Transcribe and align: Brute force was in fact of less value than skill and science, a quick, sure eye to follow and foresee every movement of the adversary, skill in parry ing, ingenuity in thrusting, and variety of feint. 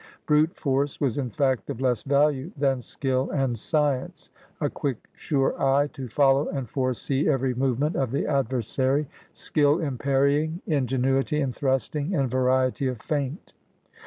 Brute 0.25 0.55
force 0.55 0.99
was 0.99 1.19
in 1.19 1.29
fact 1.29 1.69
of 1.69 1.79
less 1.79 2.01
value 2.01 2.51
than 2.57 2.81
skill 2.81 3.29
and 3.29 3.55
science, 3.59 4.31
a 4.59 4.67
quick, 4.67 5.07
sure 5.13 5.53
eye 5.61 5.89
to 5.93 6.07
follow 6.07 6.47
and 6.47 6.67
foresee 6.67 7.29
every 7.29 7.53
movement 7.53 7.95
of 7.95 8.09
the 8.09 8.25
adversary, 8.25 9.07
skill 9.35 9.77
in 9.79 9.99
parry 9.99 10.43
ing, 10.45 10.61
ingenuity 10.65 11.39
in 11.39 11.53
thrusting, 11.53 12.15
and 12.15 12.31
variety 12.31 12.87
of 12.87 12.99
feint. 12.99 13.53